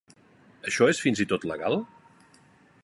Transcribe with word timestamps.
Això 0.71 0.87
és 0.93 1.03
fins 1.03 1.21
i 1.25 1.29
tot 1.33 1.47
legal? 1.51 1.77